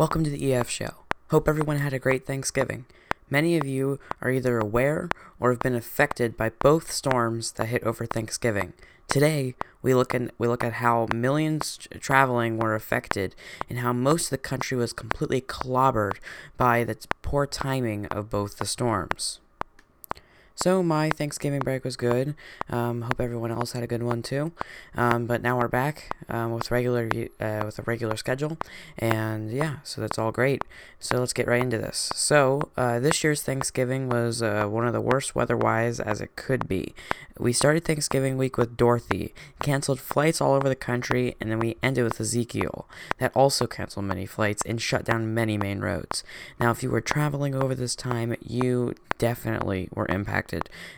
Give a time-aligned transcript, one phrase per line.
[0.00, 1.04] Welcome to the EF Show.
[1.30, 2.86] Hope everyone had a great Thanksgiving.
[3.28, 7.84] Many of you are either aware or have been affected by both storms that hit
[7.84, 8.72] over Thanksgiving.
[9.08, 13.34] Today, we look at we look at how millions traveling were affected
[13.68, 16.16] and how most of the country was completely clobbered
[16.56, 19.40] by the poor timing of both the storms.
[20.62, 22.34] So my Thanksgiving break was good.
[22.68, 24.52] Um, hope everyone else had a good one too.
[24.94, 27.08] Um, but now we're back um, with regular
[27.40, 28.58] uh, with a regular schedule,
[28.98, 30.62] and yeah, so that's all great.
[30.98, 32.10] So let's get right into this.
[32.14, 36.68] So uh, this year's Thanksgiving was uh, one of the worst weather-wise as it could
[36.68, 36.94] be.
[37.38, 41.78] We started Thanksgiving week with Dorothy, canceled flights all over the country, and then we
[41.82, 42.86] ended with Ezekiel,
[43.16, 46.22] that also canceled many flights and shut down many main roads.
[46.58, 50.49] Now, if you were traveling over this time, you definitely were impacted.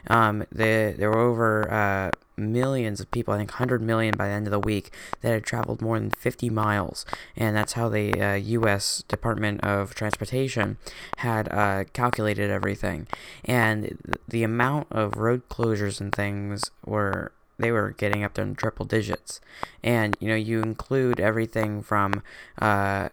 [0.09, 4.35] Um, the, there were over uh, millions of people, I think 100 million by the
[4.35, 7.05] end of the week, that had traveled more than 50 miles.
[7.37, 9.03] And that's how the uh, U.S.
[9.09, 10.79] Department of Transportation
[11.19, 13.07] had uh, calculated everything.
[13.45, 18.85] And the amount of road closures and things were they were getting up to triple
[18.85, 19.41] digits.
[19.85, 22.23] And, you know, you include everything from
[22.61, 23.09] uh,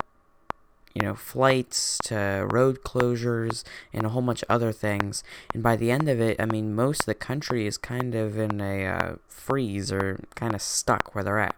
[0.94, 5.23] you know, flights to road closures and a whole bunch of other things.
[5.54, 8.38] And by the end of it, I mean, most of the country is kind of
[8.38, 11.56] in a uh, freeze or kind of stuck where they're at.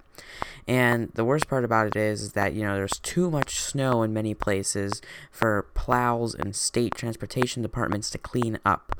[0.68, 4.04] And the worst part about it is, is that, you know, there's too much snow
[4.04, 8.96] in many places for plows and state transportation departments to clean up.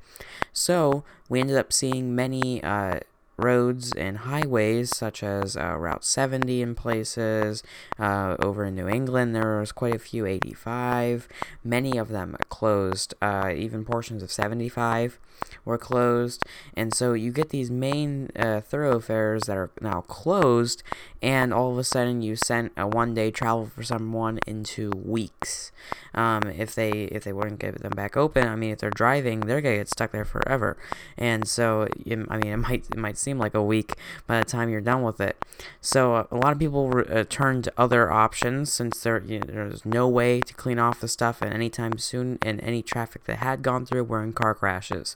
[0.52, 3.02] So we ended up seeing many uh,
[3.38, 7.64] roads and highways such as uh, Route 70 in places.
[8.00, 11.28] Uh, over in New England, there was quite a few 85.
[11.64, 15.20] Many of them closed, uh, even portions of 75
[15.66, 16.44] were closed.
[16.76, 20.84] And so you get these main uh, thoroughfares that are now closed,
[21.22, 25.72] and all of a sudden you sent a one day travel for someone into weeks.
[26.14, 29.42] Um, if they if they wouldn't get them back open, I mean, if they're driving,
[29.42, 30.78] they're gonna get stuck there forever.
[31.18, 33.94] And so, I mean, it might it might seem like a week
[34.28, 35.44] by the time you're done with it.
[35.80, 39.46] So a lot of people re- uh, turn to other options since there you know,
[39.48, 43.26] there's no way to clean off the stuff at any time soon, and any traffic
[43.26, 45.16] that had gone through were in car crashes.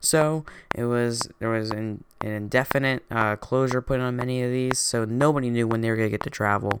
[0.00, 0.44] So
[0.74, 5.04] it was there was an, an indefinite uh, closure put on many of these, so
[5.04, 6.80] nobody knew when they were gonna get to travel.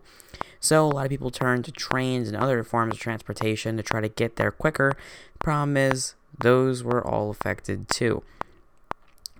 [0.60, 4.00] So a lot of people turned to trains and other forms of transportation to try
[4.00, 4.92] to get there quicker.
[5.38, 8.22] Problem is, those were all affected too.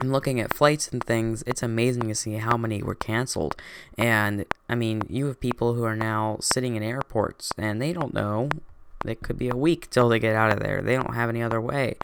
[0.01, 3.55] And looking at flights and things, it's amazing to see how many were canceled.
[3.99, 8.15] And I mean, you have people who are now sitting in airports and they don't
[8.15, 8.49] know.
[9.05, 10.81] It could be a week till they get out of there.
[10.81, 11.97] They don't have any other way.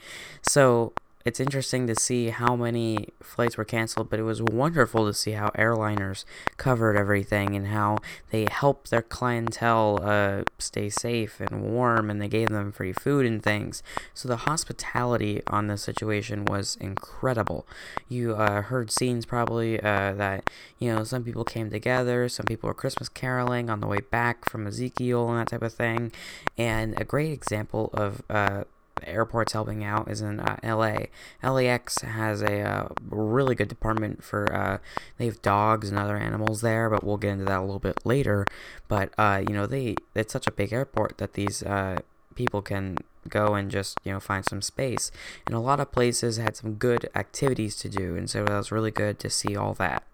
[0.43, 0.93] So
[1.27, 5.33] it's interesting to see how many flights were canceled, but it was wonderful to see
[5.33, 6.25] how airliners
[6.57, 7.99] covered everything and how
[8.31, 13.27] they helped their clientele uh, stay safe and warm, and they gave them free food
[13.27, 13.83] and things.
[14.15, 17.67] So the hospitality on this situation was incredible.
[18.09, 20.49] You uh, heard scenes probably uh, that
[20.79, 24.49] you know some people came together, some people were Christmas caroling on the way back
[24.49, 26.13] from Ezekiel and that type of thing,
[26.57, 28.63] and a great example of uh,
[29.05, 31.07] airports helping out is in uh, LA.
[31.43, 34.79] LAX has a uh, really good department for uh,
[35.19, 38.05] they have dogs and other animals there, but we'll get into that a little bit
[38.05, 38.47] later.
[38.89, 42.01] But uh, you know, they it's such a big airport that these uh,
[42.34, 42.99] people can
[43.29, 45.11] go and just you know find some space.
[45.47, 48.73] And a lot of places had some good activities to do, and so that was
[48.73, 50.05] really good to see all that.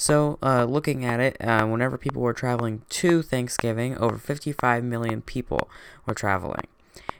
[0.00, 5.22] So, uh, looking at it, uh, whenever people were traveling to Thanksgiving, over 55 million
[5.22, 5.68] people
[6.06, 6.68] were traveling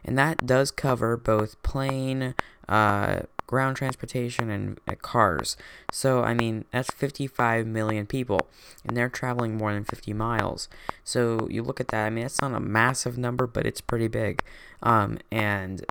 [0.08, 2.34] and that does cover both plane,
[2.66, 5.54] uh, ground transportation, and uh, cars.
[5.92, 8.48] So, I mean, that's 55 million people,
[8.86, 10.70] and they're traveling more than 50 miles.
[11.04, 14.08] So, you look at that, I mean, that's not a massive number, but it's pretty
[14.08, 14.42] big.
[14.82, 15.84] Um, and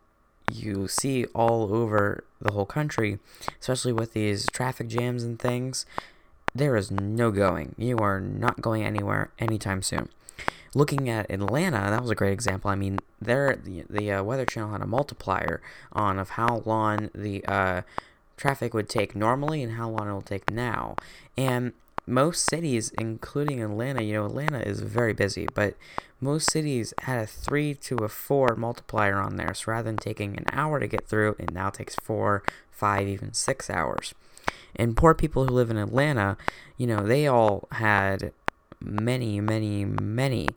[0.52, 3.20] you see all over the whole country,
[3.62, 5.86] especially with these traffic jams and things,
[6.56, 7.76] there is no going.
[7.78, 10.10] You are not going anywhere anytime soon
[10.74, 12.70] looking at Atlanta, that was a great example.
[12.72, 15.62] I mean, there the, the uh, Weather Channel had a multiplier
[15.92, 17.82] on of how long the uh,
[18.38, 20.96] traffic would take normally and how long it will take now.
[21.38, 21.74] And
[22.06, 25.76] most cities, including Atlanta, you know, Atlanta is very busy, but
[26.22, 29.54] most cities had a three to a four multiplier on there.
[29.54, 33.34] So rather than taking an hour to get through, it now takes four, five, even
[33.34, 34.16] six hours.
[34.76, 36.38] And poor people who live in Atlanta,
[36.78, 38.32] you know, they all had
[38.80, 40.50] many, many, many,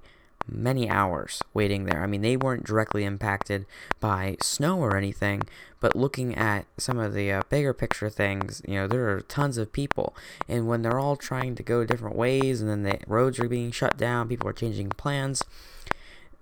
[0.46, 2.02] many hours waiting there.
[2.02, 3.66] I mean, they weren't directly impacted
[4.00, 5.42] by snow or anything,
[5.80, 9.58] but looking at some of the uh, bigger picture things, you know, there are tons
[9.58, 10.14] of people.
[10.48, 13.70] And when they're all trying to go different ways and then the roads are being
[13.70, 15.44] shut down, people are changing plans,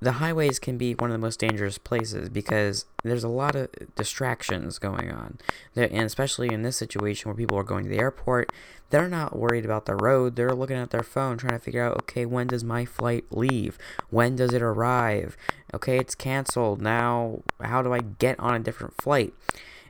[0.00, 3.68] the highways can be one of the most dangerous places because there's a lot of
[3.96, 5.38] distractions going on.
[5.74, 8.52] And especially in this situation where people are going to the airport,
[8.90, 10.36] they're not worried about the road.
[10.36, 13.76] They're looking at their phone trying to figure out, okay, when does my flight leave?
[14.08, 15.36] When does it arrive?
[15.74, 16.80] Okay, it's canceled.
[16.80, 19.34] Now, how do I get on a different flight?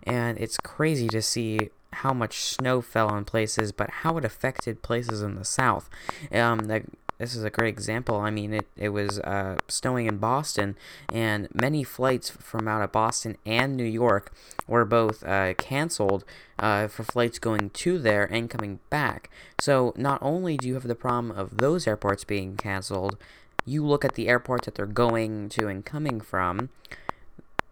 [0.05, 4.83] And it's crazy to see how much snow fell on places, but how it affected
[4.83, 5.91] places in the south.
[6.33, 6.85] Um, the
[7.19, 8.17] this is a great example.
[8.17, 10.77] I mean, it, it was uh, snowing in Boston,
[11.13, 14.33] and many flights from out of Boston and New York
[14.67, 16.25] were both uh, canceled
[16.59, 19.31] uh, for flights going to there and coming back.
[19.61, 23.17] So, not only do you have the problem of those airports being canceled,
[23.65, 26.71] you look at the airports that they're going to and coming from.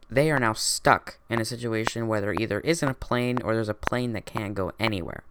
[0.08, 3.68] They are now stuck in a situation where there either isn't a plane or there's
[3.68, 5.24] a plane that can't go anywhere.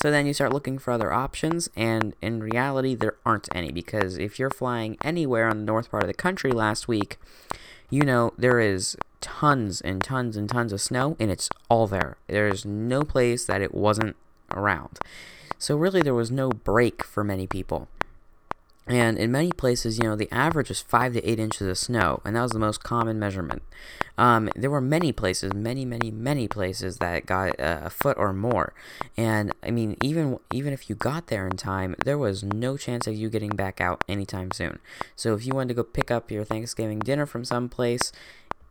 [0.00, 4.16] So then you start looking for other options, and in reality, there aren't any because
[4.16, 7.18] if you're flying anywhere on the north part of the country last week,
[7.90, 12.16] you know there is tons and tons and tons of snow, and it's all there.
[12.28, 14.16] There's no place that it wasn't
[14.50, 14.98] around.
[15.58, 17.88] So, really, there was no break for many people.
[18.90, 22.20] And in many places, you know, the average is five to eight inches of snow,
[22.24, 23.62] and that was the most common measurement.
[24.18, 28.32] Um, there were many places, many, many, many places that got uh, a foot or
[28.32, 28.74] more.
[29.16, 33.06] And I mean, even even if you got there in time, there was no chance
[33.06, 34.80] of you getting back out anytime soon.
[35.14, 38.10] So if you wanted to go pick up your Thanksgiving dinner from someplace,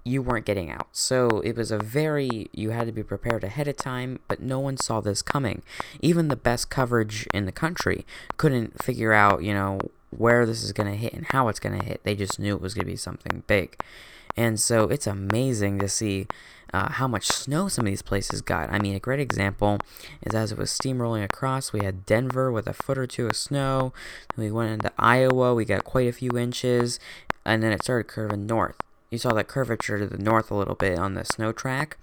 [0.03, 0.87] you weren't getting out.
[0.91, 4.59] So it was a very, you had to be prepared ahead of time, but no
[4.59, 5.63] one saw this coming.
[6.01, 8.05] Even the best coverage in the country
[8.37, 9.79] couldn't figure out, you know,
[10.09, 12.03] where this is going to hit and how it's going to hit.
[12.03, 13.81] They just knew it was going to be something big.
[14.35, 16.27] And so it's amazing to see
[16.73, 18.71] uh, how much snow some of these places got.
[18.71, 19.79] I mean, a great example
[20.21, 23.35] is as it was steamrolling across, we had Denver with a foot or two of
[23.35, 23.93] snow.
[24.37, 26.99] We went into Iowa, we got quite a few inches,
[27.43, 28.75] and then it started curving north.
[29.09, 31.97] You saw that curvature to the north a little bit on the snow track.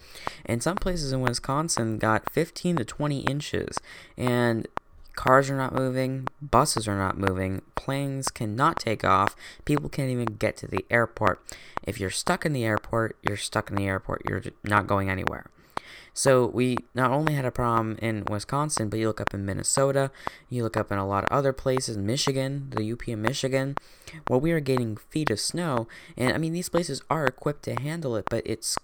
[0.44, 3.79] And some places in Wisconsin got 15 to 20 inches.
[4.17, 4.67] And
[5.16, 9.34] Cars are not moving, buses are not moving, planes cannot take off,
[9.64, 11.42] people can't even get to the airport.
[11.82, 15.50] If you're stuck in the airport, you're stuck in the airport, you're not going anywhere.
[16.12, 20.10] So we not only had a problem in Wisconsin, but you look up in Minnesota,
[20.48, 23.76] you look up in a lot of other places, Michigan, the UP of Michigan,
[24.26, 25.86] where we are getting feet of snow.
[26.16, 28.78] And I mean, these places are equipped to handle it, but it's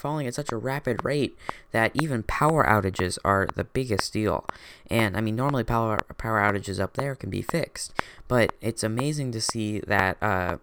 [0.00, 1.36] falling at such a rapid rate
[1.72, 4.46] that even power outages are the biggest deal.
[4.90, 7.92] And I mean, normally power power outages up there can be fixed,
[8.26, 10.58] but it's amazing to see that uh,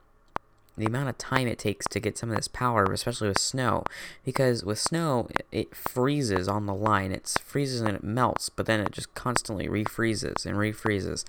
[0.78, 3.84] the amount of time it takes to get some of this power, especially with snow,
[4.24, 7.12] because with snow it freezes on the line.
[7.12, 11.24] It freezes and it melts, but then it just constantly refreezes and refreezes,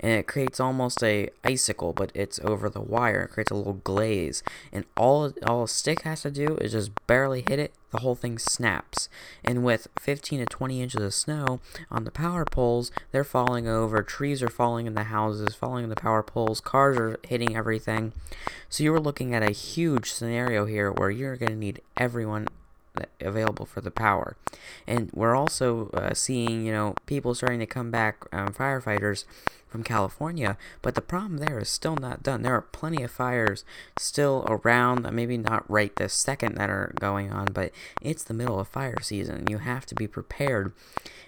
[0.00, 3.22] and it creates almost a icicle, but it's over the wire.
[3.22, 4.42] It creates a little glaze,
[4.72, 8.14] and all all a stick has to do is just barely hit it, the whole
[8.14, 9.08] thing snaps.
[9.44, 11.60] And with 15 to 20 inches of snow
[11.90, 14.02] on the power poles, they're falling over.
[14.02, 16.60] Trees are falling in the houses, falling in the power poles.
[16.60, 18.12] Cars are hitting everything.
[18.68, 22.48] So you were looking at a huge scenario here where you're going to need everyone
[23.20, 24.36] available for the power.
[24.86, 29.24] And we're also uh, seeing, you know, people starting to come back, um, firefighters
[29.68, 32.42] from California, but the problem there is still not done.
[32.42, 33.64] There are plenty of fires
[33.98, 38.60] still around, maybe not right this second that are going on, but it's the middle
[38.60, 39.46] of fire season.
[39.50, 40.72] You have to be prepared.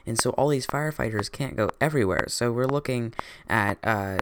[0.06, 2.26] And so all these firefighters can't go everywhere.
[2.28, 3.12] So we're looking
[3.48, 4.18] at, uh,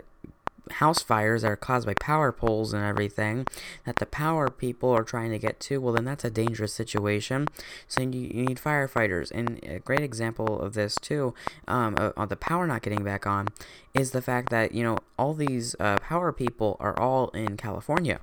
[0.73, 3.47] house fires that are caused by power poles and everything
[3.85, 7.47] that the power people are trying to get to, well, then that's a dangerous situation.
[7.89, 9.31] So you, you need firefighters.
[9.31, 11.35] And a great example of this, too,
[11.69, 13.49] um, of, the power not getting back on,
[13.95, 18.21] is the fact that, you know, all these uh, power people are all in California.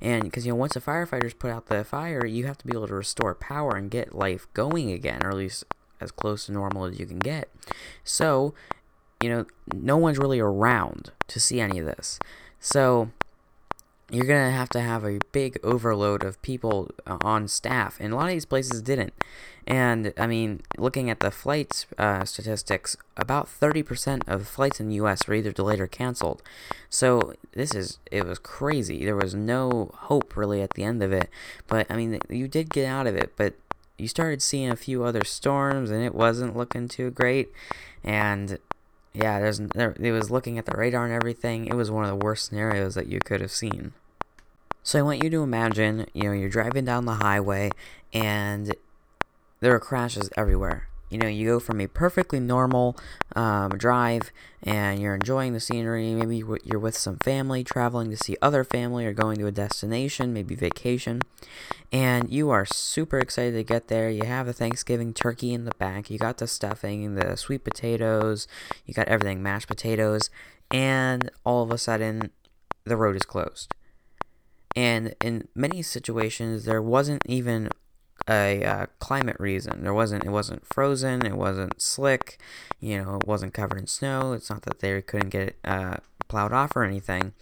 [0.00, 2.72] And because, you know, once the firefighters put out the fire, you have to be
[2.74, 5.64] able to restore power and get life going again, or at least
[6.00, 7.48] as close to normal as you can get.
[8.02, 8.54] So,
[9.22, 12.18] you know, no one's really around to see any of this.
[12.58, 13.10] So
[14.10, 17.96] you're going to have to have a big overload of people uh, on staff.
[18.00, 19.12] And a lot of these places didn't.
[19.66, 24.96] And I mean, looking at the flights uh, statistics, about 30% of flights in the
[24.96, 26.42] US were either delayed or canceled.
[26.88, 29.04] So this is, it was crazy.
[29.04, 31.30] There was no hope really at the end of it.
[31.68, 33.34] But I mean, you did get out of it.
[33.36, 33.54] But
[33.96, 37.52] you started seeing a few other storms and it wasn't looking too great.
[38.02, 38.58] And
[39.12, 41.66] yeah, there's there, it was looking at the radar and everything.
[41.66, 43.92] It was one of the worst scenarios that you could have seen.
[44.82, 47.70] So I want you to imagine, you know, you're driving down the highway
[48.12, 48.74] and
[49.60, 50.89] there are crashes everywhere.
[51.10, 52.96] You know, you go from a perfectly normal
[53.34, 54.30] um, drive
[54.62, 56.14] and you're enjoying the scenery.
[56.14, 60.32] Maybe you're with some family traveling to see other family or going to a destination,
[60.32, 61.20] maybe vacation.
[61.92, 64.08] And you are super excited to get there.
[64.08, 66.08] You have the Thanksgiving turkey in the back.
[66.10, 68.46] You got the stuffing, the sweet potatoes.
[68.86, 70.30] You got everything, mashed potatoes.
[70.70, 72.30] And all of a sudden,
[72.84, 73.74] the road is closed.
[74.76, 77.70] And in many situations, there wasn't even
[78.28, 79.82] a uh, climate reason.
[79.82, 80.24] There wasn't.
[80.24, 81.24] It wasn't frozen.
[81.24, 82.38] It wasn't slick.
[82.80, 84.32] You know, it wasn't covered in snow.
[84.32, 85.96] It's not that they couldn't get it uh,
[86.28, 87.32] plowed off or anything,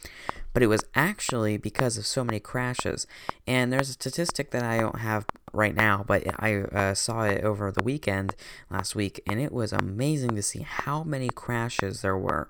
[0.53, 3.07] but it was actually because of so many crashes.
[3.47, 7.45] And there's a statistic that I don't have right now, but I uh, saw it
[7.45, 8.35] over the weekend
[8.71, 12.49] last week, and it was amazing to see how many crashes there were.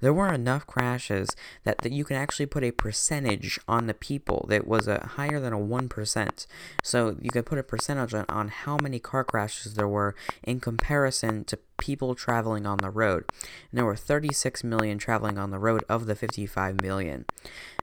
[0.00, 1.28] There were enough crashes
[1.64, 5.40] that, that you can actually put a percentage on the people that was a higher
[5.40, 6.46] than a 1%.
[6.82, 10.60] So you could put a percentage on, on how many car crashes there were in
[10.60, 13.24] comparison to people traveling on the road.
[13.70, 17.24] And there were 36 million traveling on the road of the 55 million.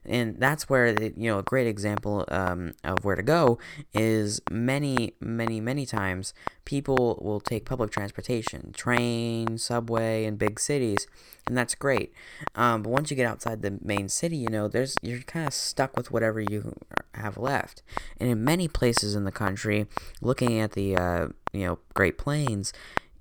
[0.04, 3.58] And that's where, the, you know, a great example um, of where to go
[3.92, 6.32] is many, many, many times
[6.64, 11.06] people will take public transportation, train, subway, in big cities,
[11.46, 12.12] and that's great.
[12.54, 15.54] Um, but once you get outside the main city, you know, there's you're kind of
[15.54, 16.74] stuck with whatever you
[17.14, 17.82] have left.
[18.18, 19.86] And in many places in the country,
[20.20, 22.72] looking at the, uh, you know, Great Plains,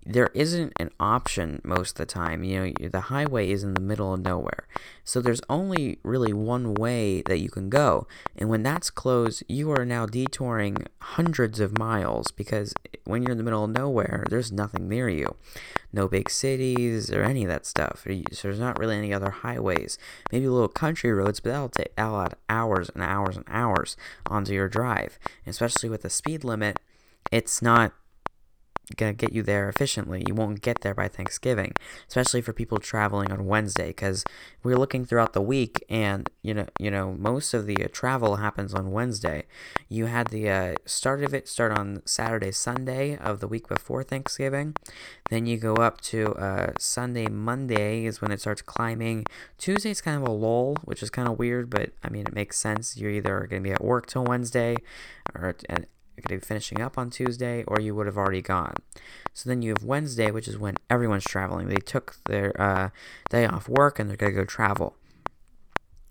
[0.05, 2.43] there isn't an option most of the time.
[2.43, 4.67] You know, the highway is in the middle of nowhere.
[5.03, 8.07] So there's only really one way that you can go.
[8.38, 12.74] And when that's closed, you are now detouring hundreds of miles because
[13.05, 15.35] when you're in the middle of nowhere, there's nothing near you.
[15.91, 18.05] No big cities or any of that stuff.
[18.31, 19.97] So there's not really any other highways.
[20.31, 23.97] Maybe little country roads, but that'll take that'll add hours and hours and hours
[24.27, 25.17] onto your drive.
[25.45, 26.79] And especially with the speed limit,
[27.31, 27.93] it's not
[28.96, 30.24] gonna get you there efficiently.
[30.27, 31.74] You won't get there by Thanksgiving,
[32.08, 34.24] especially for people traveling on Wednesday, because
[34.63, 38.38] we're looking throughout the week, and you know, you know, most of the uh, travel
[38.38, 39.44] happens on Wednesday.
[39.89, 44.04] You had the uh, start of it start on Saturday, Sunday of the week before
[44.04, 44.75] Thanksgiving.
[45.30, 49.25] Then you go up to uh, Sunday, Monday is when it starts climbing.
[49.58, 52.58] Tuesday's kind of a lull, which is kind of weird, but I mean, it makes
[52.58, 52.98] sense.
[52.98, 54.77] You're either gonna be at work till Wednesday,
[55.34, 55.56] or
[56.15, 58.75] and you could be finishing up on Tuesday, or you would have already gone.
[59.34, 61.67] So then you have Wednesday, which is when everyone's traveling.
[61.67, 62.89] They took their uh,
[63.29, 64.95] day off work and they're gonna go travel,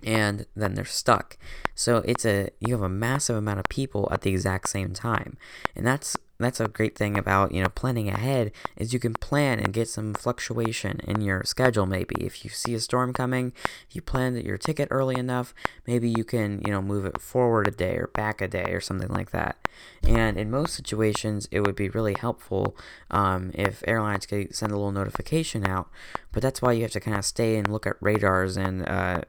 [0.02, 1.36] and then they're stuck.
[1.74, 5.36] So it's a you have a massive amount of people at the exact same time,
[5.74, 9.58] and that's that's a great thing about you know planning ahead is you can plan
[9.58, 12.14] and get some fluctuation in your schedule maybe.
[12.20, 13.52] If you see a storm coming
[13.88, 15.54] if you plan your ticket early enough
[15.86, 18.80] maybe you can you know move it forward a day or back a day or
[18.80, 19.56] something like that.
[20.02, 22.76] And in most situations it would be really helpful
[23.10, 25.88] um, if airlines could send a little notification out
[26.32, 29.22] but that's why you have to kind of stay and look at radars and uh,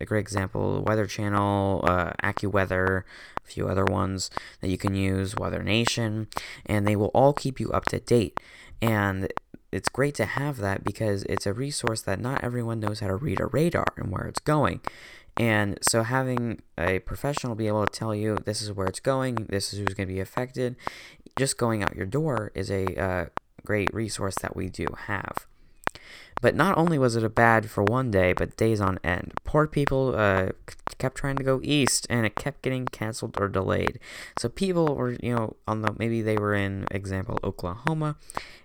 [0.00, 3.02] a great example Weather Channel, uh, AccuWeather,
[3.44, 6.28] a few other ones that you can use, Weather Nation,
[6.64, 8.40] and they will all keep you up to date.
[8.82, 9.32] And
[9.72, 13.16] it's great to have that because it's a resource that not everyone knows how to
[13.16, 14.80] read a radar and where it's going.
[15.36, 19.46] And so having a professional be able to tell you this is where it's going,
[19.50, 20.76] this is who's going to be affected,
[21.38, 23.26] just going out your door is a uh,
[23.64, 25.46] great resource that we do have.
[26.40, 29.32] But not only was it a bad for one day, but days on end.
[29.44, 30.50] Poor people uh,
[30.98, 33.98] kept trying to go east, and it kept getting canceled or delayed.
[34.38, 38.16] So people were, you know, on the maybe they were in example Oklahoma,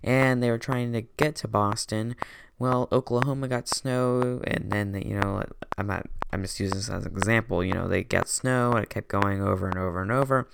[0.03, 2.15] and they were trying to get to Boston,
[2.61, 5.43] well, Oklahoma got snow, and then you know,
[5.79, 7.63] I'm not, I'm just using this as an example.
[7.63, 10.47] You know, they got snow, and it kept going over and over and over.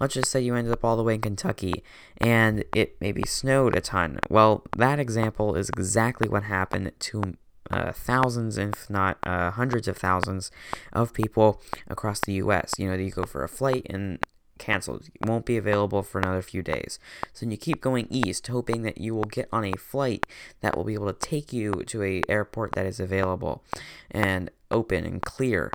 [0.00, 1.84] Let's just say you ended up all the way in Kentucky,
[2.18, 4.18] and it maybe snowed a ton.
[4.28, 7.34] Well, that example is exactly what happened to
[7.70, 10.50] uh, thousands, if not uh, hundreds of thousands,
[10.92, 12.72] of people across the U.S.
[12.76, 14.18] You know, you go for a flight and
[14.62, 15.08] canceled.
[15.20, 16.98] It won't be available for another few days.
[17.32, 20.24] So you keep going east, hoping that you will get on a flight
[20.60, 23.64] that will be able to take you to a airport that is available
[24.10, 25.72] and open and clear.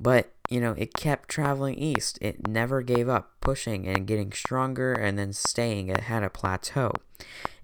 [0.00, 2.18] But you know, it kept traveling east.
[2.20, 5.88] It never gave up, pushing and getting stronger and then staying.
[5.88, 6.92] It had a plateau.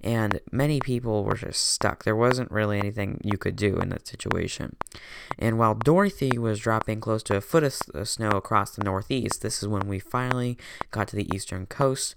[0.02, 2.04] And many people were just stuck.
[2.04, 4.76] There wasn't really anything you could do in that situation.
[5.38, 9.42] And while Dorothy was dropping close to a foot of uh, snow across the northeast,
[9.42, 10.56] this is when we finally
[10.90, 12.14] got to the eastern coast.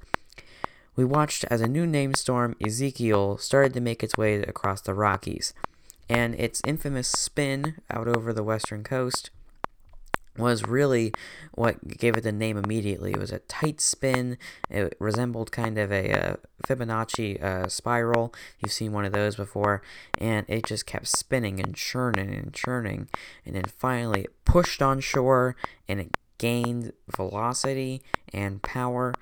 [0.96, 4.94] We watched as a new name storm, Ezekiel, started to make its way across the
[4.94, 5.54] Rockies.
[6.08, 9.30] And its infamous spin out over the western coast
[10.38, 11.14] was really
[11.54, 13.12] what gave it the name immediately.
[13.12, 14.38] It was a tight spin.
[14.70, 16.38] It resembled kind of a,
[16.68, 18.34] Fibonacci uh, spiral.
[18.60, 19.82] You've seen one of those before.
[20.18, 23.10] And it just kept spinning and churning and churning.
[23.46, 25.56] And then finally it pushed on shore
[25.88, 28.02] and it gained velocity
[28.34, 29.14] and power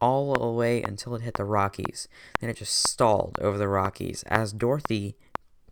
[0.00, 2.08] all the way until it hit the Rockies.
[2.40, 5.16] Then it just stalled over the Rockies as Dorothy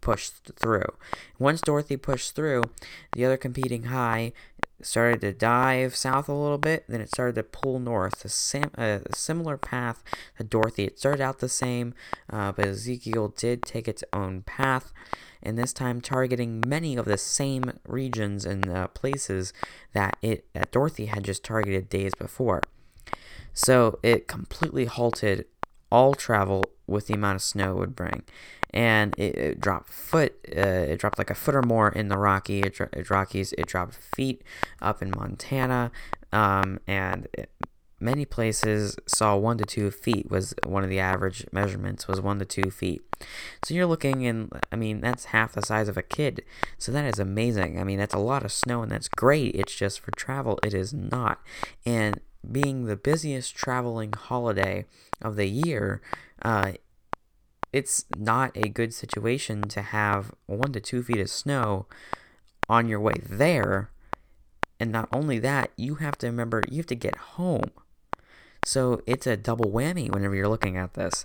[0.01, 0.97] pushed through.
[1.39, 2.63] Once Dorothy pushed through,
[3.13, 4.33] the other competing high
[4.85, 8.25] started to dive south a little bit, then it started to pull north.
[8.25, 10.03] A, sam- a similar path
[10.39, 10.85] to Dorothy.
[10.85, 11.95] It started out the same,
[12.31, 14.93] uh, but Ezekiel did take its own path,
[15.43, 19.53] and this time targeting many of the same regions and uh, places
[19.93, 22.63] that it that Dorothy had just targeted days before.
[23.53, 25.47] So it completely halted
[25.91, 28.23] all travel with the amount of snow it would bring
[28.73, 30.35] and it, it dropped foot.
[30.49, 32.61] Uh, it dropped like a foot or more in the Rocky.
[32.61, 33.53] It, it Rockies.
[33.59, 34.43] It dropped feet
[34.81, 35.91] up in Montana,
[36.33, 37.51] um, and it,
[38.03, 42.39] many places saw one to two feet was one of the average measurements was one
[42.39, 43.01] to two feet
[43.65, 46.43] so you're looking in i mean that's half the size of a kid
[46.79, 49.75] so that is amazing i mean that's a lot of snow and that's great it's
[49.75, 51.41] just for travel it is not
[51.87, 54.85] and being the busiest traveling holiday
[55.23, 56.03] of the year
[56.45, 56.73] uh,
[57.73, 61.87] it's not a good situation to have one to two feet of snow
[62.69, 63.91] on your way there.
[64.79, 67.71] And not only that, you have to remember you have to get home.
[68.65, 71.25] So it's a double whammy whenever you're looking at this.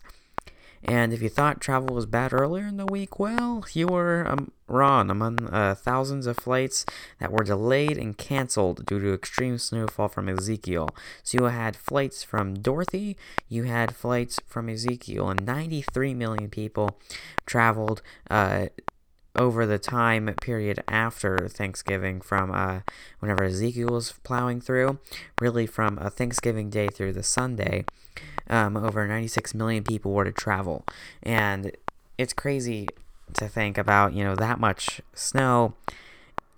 [0.83, 4.51] And if you thought travel was bad earlier in the week, well, you were um,
[4.67, 5.09] wrong.
[5.09, 6.85] Among uh, thousands of flights
[7.19, 10.89] that were delayed and canceled due to extreme snowfall from Ezekiel.
[11.23, 13.17] So you had flights from Dorothy,
[13.49, 16.97] you had flights from Ezekiel, and 93 million people
[17.45, 18.67] traveled uh,
[19.37, 22.79] over the time period after Thanksgiving from uh,
[23.19, 24.99] whenever Ezekiel was plowing through,
[25.39, 27.85] really from a Thanksgiving day through the Sunday
[28.49, 30.85] um, over 96 million people were to travel.
[31.23, 31.71] And
[32.17, 32.87] it's crazy
[33.33, 35.75] to think about, you know, that much snow.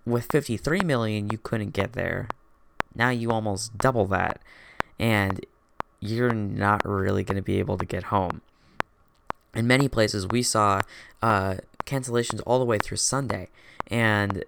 [0.06, 2.28] With 53 million, you couldn't get there.
[2.96, 4.42] Now you almost double that.
[4.98, 5.46] And
[6.00, 8.42] you're not really going to be able to get home.
[9.54, 10.82] In many places, we saw
[11.22, 11.56] uh,
[11.90, 13.50] cancellations all the way through Sunday.
[13.88, 14.44] And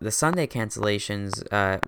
[0.00, 1.78] the Sunday cancellations uh,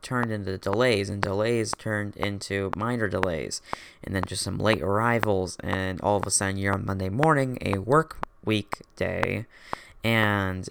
[0.00, 3.60] turned into delays, and delays turned into minor delays,
[4.02, 7.58] and then just some late arrivals, and all of a sudden you're on Monday morning,
[7.62, 9.46] a work week day,
[10.02, 10.68] and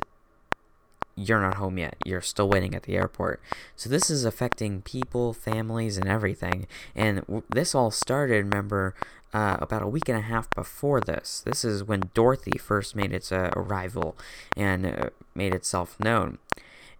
[1.28, 1.96] you're not home yet.
[2.06, 3.42] You're still waiting at the airport.
[3.76, 6.68] So this is affecting people, families, and everything.
[6.96, 8.96] And this all started, remember,
[9.34, 11.42] uh, about a week and a half before this.
[11.46, 14.18] This is when Dorothy first made its uh, arrival
[14.58, 16.38] and uh, made itself known.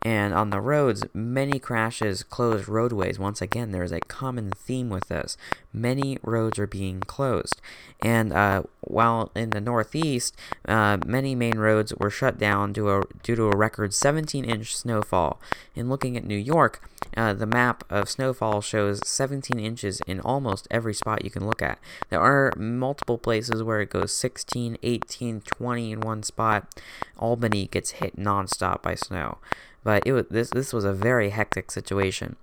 [0.04, 3.20] And on the roads, many crashes closed roadways.
[3.20, 5.38] Once again, there is a common theme with this.
[5.72, 7.62] Many roads are being closed.
[8.02, 10.36] And uh, while in the Northeast,
[10.68, 14.76] uh, many main roads were shut down due, a, due to a record 17 inch
[14.76, 15.40] snowfall.
[15.76, 16.82] In looking at New York,
[17.16, 21.62] uh, the map of snowfall shows 17 inches in almost every spot you can look
[21.62, 21.78] at.
[22.10, 26.82] There are multiple places where it goes 16, 18, 20 in one spot.
[27.18, 29.38] Albany gets hit nonstop by snow.
[29.84, 32.36] But it was this this was a very hectic situation,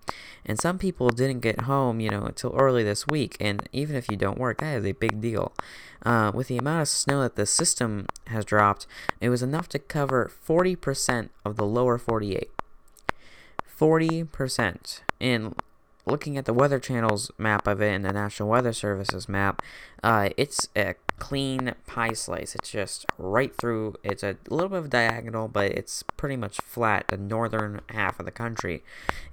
[0.45, 3.37] and some people didn't get home, you know, until early this week.
[3.41, 5.53] And even if you don't work, that is a big deal.
[6.05, 8.87] Uh, with the amount of snow that the system has dropped,
[9.21, 12.51] it was enough to cover 40% of the lower 48.
[13.79, 15.01] 40%.
[15.21, 15.55] And
[16.07, 19.63] looking at the Weather Channel's map of it and the National Weather Service's map,
[20.03, 22.55] uh, it's a clean pie slice.
[22.55, 23.97] It's just right through.
[24.03, 28.27] It's a little bit of diagonal, but it's pretty much flat, the northern half of
[28.27, 28.83] the country.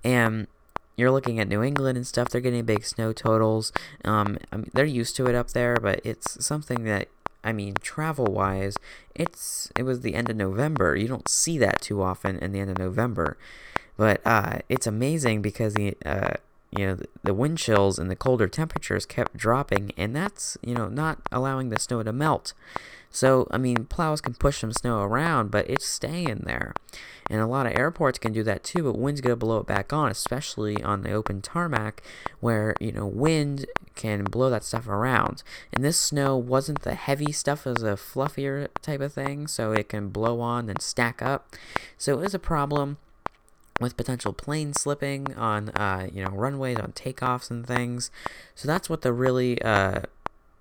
[0.04, 0.48] And
[0.96, 3.72] you're looking at New England and stuff, they're getting big snow totals.
[4.04, 7.10] Um, I mean, they're used to it up there, but it's something that
[7.46, 8.76] I mean, travel wise,
[9.14, 10.96] it's it was the end of November.
[10.96, 13.38] You don't see that too often in the end of November,
[13.96, 16.38] but uh, it's amazing because the uh,
[16.78, 20.88] you know, the wind chills and the colder temperatures kept dropping, and that's, you know,
[20.88, 22.54] not allowing the snow to melt.
[23.16, 26.74] So, I mean, plows can push some snow around, but it's staying there.
[27.30, 29.66] And a lot of airports can do that too, but wind's going to blow it
[29.66, 32.04] back on, especially on the open tarmac
[32.42, 35.44] where, you know, wind can blow that stuff around.
[35.72, 39.72] And this snow wasn't the heavy stuff, it was a fluffier type of thing, so
[39.72, 41.56] it can blow on and stack up.
[41.98, 42.98] So it was a problem
[43.80, 48.12] with potential plane slipping on uh, you know runways on takeoffs and things.
[48.54, 50.02] So that's what the really uh,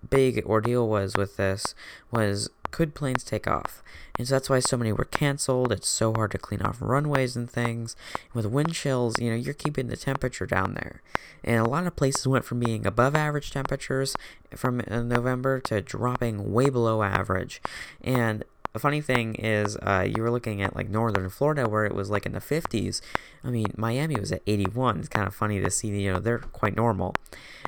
[0.09, 1.75] big ordeal was with this
[2.11, 3.85] was could planes take off?
[4.19, 5.71] And so that's why so many were canceled.
[5.71, 7.95] It's so hard to clean off runways and things.
[8.33, 11.01] With wind chills, you know, you're keeping the temperature down there.
[11.45, 14.17] And a lot of places went from being above average temperatures
[14.57, 17.63] from uh, November to dropping way below average.
[18.03, 21.95] And the funny thing is, uh, you were looking at like northern Florida where it
[21.95, 23.01] was like in the 50s.
[23.45, 24.99] I mean, Miami was at 81.
[24.99, 27.15] It's kind of funny to see, you know, they're quite normal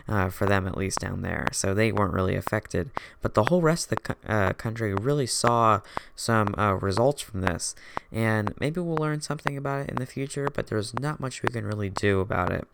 [0.09, 1.47] uh, for them at least down there.
[1.53, 2.91] So they weren't really affected.
[3.23, 5.81] But the whole rest of the uh, country really saw
[6.17, 7.77] some uh, results from this.
[8.11, 11.51] And maybe we'll learn something about it in the future, but there's not much we
[11.51, 12.67] can really do about it.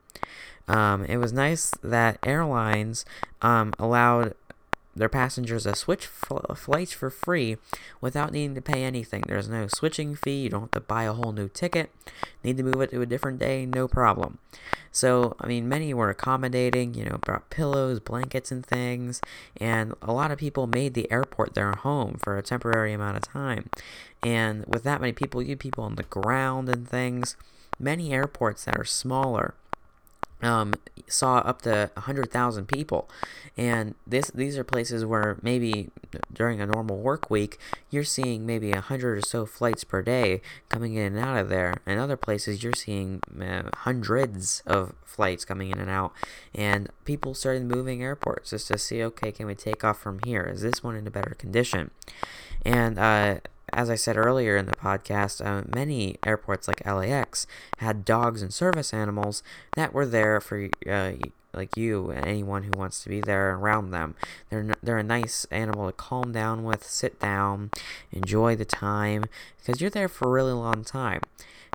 [0.69, 3.05] Um, it was nice that airlines
[3.43, 4.35] um, allowed
[4.95, 7.57] their passengers a switch fl- flights for free
[8.01, 9.25] without needing to pay anything.
[9.27, 10.43] There's no switching fee.
[10.43, 11.91] You don't have to buy a whole new ticket.
[12.45, 14.39] Need to move it to a different day, no problem.
[14.91, 19.21] So, I mean, many were accommodating, you know, brought pillows, blankets, and things.
[19.57, 23.23] And a lot of people made the airport their home for a temporary amount of
[23.23, 23.71] time.
[24.23, 27.37] And with that many people, you people on the ground and things.
[27.79, 29.55] Many airports that are smaller
[30.43, 30.75] um,
[31.07, 33.09] saw up to 100,000 people.
[33.57, 35.91] And this these are places where maybe
[36.33, 37.59] during a normal work week,
[37.91, 41.75] you're seeing maybe 100 or so flights per day coming in and out of there.
[41.87, 46.13] And other places, you're seeing uh, hundreds of flights coming in and out.
[46.55, 50.45] And people started moving airports just to see, okay, can we take off from here?
[50.45, 51.91] Is this one in a better condition?
[52.65, 53.41] And uh,
[53.73, 57.47] as I said earlier in the podcast, uh, many airports like LAX
[57.79, 59.43] had dogs and service animals
[59.77, 61.13] that were there for uh,
[61.55, 64.15] like you and anyone who wants to be there around them.
[64.51, 67.71] They're they're a nice animal to calm down with, sit down,
[68.11, 69.25] enjoy the time
[69.59, 71.21] because you're there for a really long time.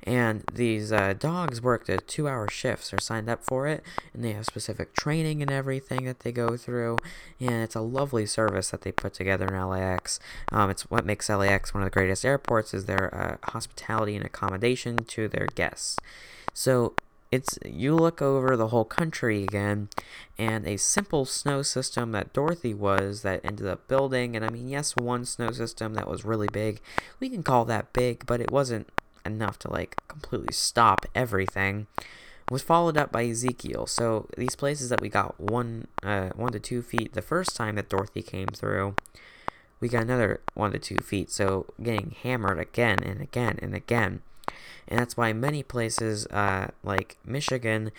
[0.03, 2.91] And these uh, dogs work the two hour shifts.
[2.91, 3.83] They're signed up for it,
[4.13, 6.97] and they have specific training and everything that they go through.
[7.39, 10.19] And it's a lovely service that they put together in LAX.
[10.51, 14.25] Um, it's what makes LAX one of the greatest airports is their uh, hospitality and
[14.25, 15.97] accommodation to their guests.
[16.53, 16.93] So
[17.31, 19.89] it's you look over the whole country again
[20.38, 24.69] and a simple snow system that Dorothy was that ended up building and I mean
[24.69, 26.79] yes one snow system that was really big
[27.19, 28.88] we can call that big but it wasn't
[29.27, 31.87] enough to like completely stop everything
[32.49, 33.85] was followed up by Ezekiel.
[33.87, 37.75] So these places that we got one uh, one to two feet the first time
[37.75, 38.95] that Dorothy came through,
[39.79, 41.29] we got another one to two feet.
[41.29, 44.21] So getting hammered again and again and again,
[44.87, 47.91] and that's why many places uh, like Michigan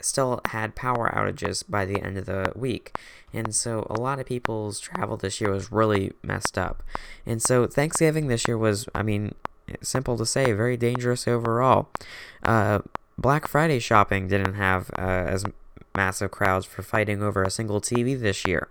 [0.00, 2.96] still had power outages by the end of the week.
[3.32, 6.82] And so a lot of people's travel this year was really messed up.
[7.24, 9.34] And so Thanksgiving this year was, I mean,
[9.82, 11.88] simple to say, very dangerous overall.
[12.42, 12.80] Uh,
[13.16, 15.44] Black Friday shopping didn't have uh, as
[15.94, 18.68] massive crowds for fighting over a single TV this year.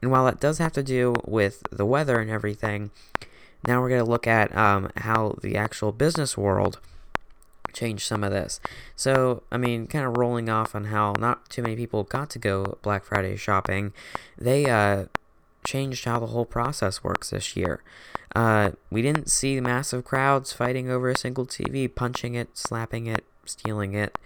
[0.00, 2.90] And while it does have to do with the weather and everything,
[3.66, 6.80] now we're going to look at um, how the actual business world
[7.72, 8.60] changed some of this.
[8.96, 12.38] So, I mean, kind of rolling off on how not too many people got to
[12.38, 13.92] go Black Friday shopping,
[14.38, 15.06] they uh,
[15.64, 17.82] changed how the whole process works this year.
[18.34, 23.24] Uh, we didn't see massive crowds fighting over a single TV, punching it, slapping it,
[23.44, 24.18] stealing it.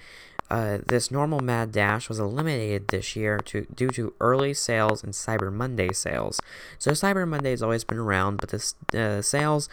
[0.51, 5.13] Uh, this normal mad dash was eliminated this year to, due to early sales and
[5.13, 6.41] Cyber Monday sales.
[6.79, 9.69] So Cyber Monday has always been around, but the uh, sales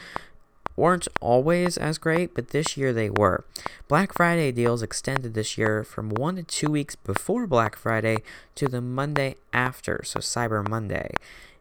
[0.75, 3.45] weren't always as great, but this year they were.
[3.87, 8.17] Black Friday deals extended this year from one to two weeks before Black Friday
[8.55, 11.11] to the Monday after, so Cyber Monday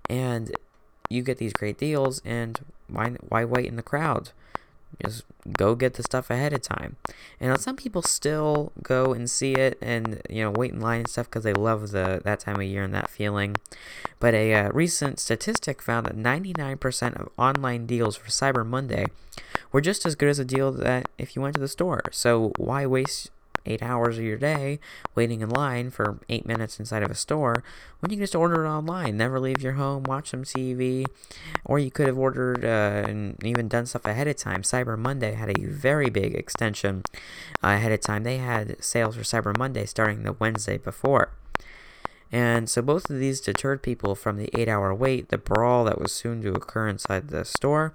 [0.09, 0.55] and
[1.09, 4.31] you get these great deals and why why wait in the crowd?
[5.03, 6.97] Just go get the stuff ahead of time.
[7.41, 11.09] And some people still go and see it and you know wait in line and
[11.09, 13.57] stuff because they love the that time of year and that feeling.
[14.21, 19.07] But a uh, recent statistic found that 99% of online deals for cyber monday
[19.73, 22.03] were just as good as a deal that if you went to the store.
[22.13, 23.31] So why waste
[23.67, 24.79] eight hours of your day
[25.15, 27.63] waiting in line for eight minutes inside of a store
[28.01, 31.07] when you can just order it online, never leave your home, watch some TV,
[31.65, 34.61] or you could have ordered uh, and even done stuff ahead of time.
[34.61, 37.03] Cyber Monday had a very big extension
[37.63, 38.25] uh, ahead of time.
[38.25, 41.31] They had sales for Cyber Monday starting the Wednesday before.
[42.35, 46.01] And so both of these deterred people from the eight hour wait, the brawl that
[46.01, 47.95] was soon to occur inside the store.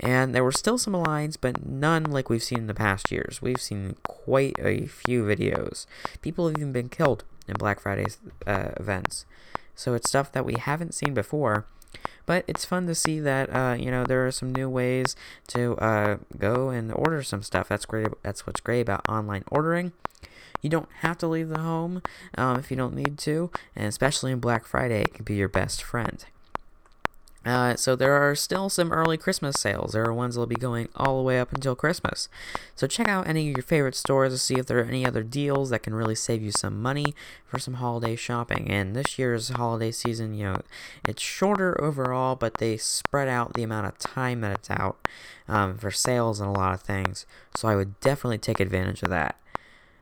[0.00, 3.42] And there were still some lines, but none like we've seen in the past years.
[3.42, 5.84] We've seen quite a few videos.
[6.22, 8.16] People have even been killed in Black Friday's
[8.46, 9.26] uh, events.
[9.74, 11.66] So it's stuff that we haven't seen before.
[12.24, 15.14] But it's fun to see that uh, you know there are some new ways
[15.48, 17.68] to uh, go and order some stuff.
[17.68, 18.08] That's great.
[18.22, 19.92] That's what's great about online ordering.
[20.64, 22.00] You don't have to leave the home
[22.38, 25.46] um, if you don't need to, and especially in Black Friday, it can be your
[25.46, 26.24] best friend.
[27.44, 29.92] Uh, so there are still some early Christmas sales.
[29.92, 32.30] There are ones that'll be going all the way up until Christmas.
[32.74, 35.22] So check out any of your favorite stores to see if there are any other
[35.22, 38.70] deals that can really save you some money for some holiday shopping.
[38.70, 40.62] And this year's holiday season, you know,
[41.06, 45.06] it's shorter overall, but they spread out the amount of time that it's out
[45.46, 47.26] um, for sales and a lot of things.
[47.54, 49.36] So I would definitely take advantage of that.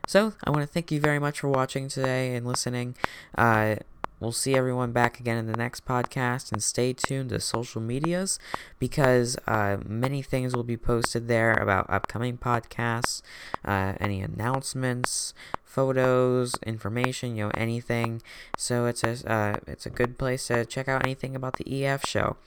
[0.05, 2.95] So I want to thank you very much for watching today and listening.
[3.37, 3.75] Uh,
[4.23, 8.39] We'll see everyone back again in the next podcast and stay tuned to social medias
[8.79, 13.21] because uh, many things will be posted there about upcoming podcasts,
[13.65, 15.33] uh, any announcements,
[15.73, 18.21] photos, information, you know, anything.
[18.57, 22.05] So it's a uh, it's a good place to check out anything about the EF
[22.05, 22.37] show.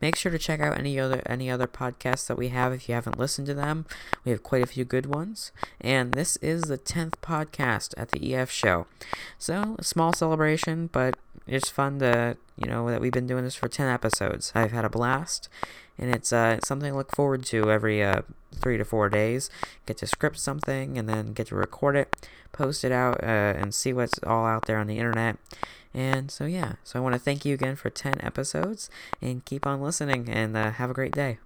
[0.00, 2.94] Make sure to check out any other any other podcasts that we have if you
[2.96, 3.86] haven't listened to them.
[4.24, 8.34] We have quite a few good ones, and this is the tenth podcast at the
[8.34, 8.86] EF show.
[9.38, 13.54] So a small celebration, but it's fun to you know that we've been doing this
[13.54, 14.52] for 10 episodes.
[14.54, 15.48] I've had a blast
[15.98, 18.22] and it's uh, something to look forward to every uh,
[18.54, 19.50] three to four days.
[19.86, 22.16] Get to script something and then get to record it
[22.52, 25.36] post it out uh, and see what's all out there on the internet.
[25.94, 26.74] And so yeah.
[26.84, 28.88] So i want to thank you again for 10 episodes
[29.20, 31.38] and keep on listening and uh, have a great day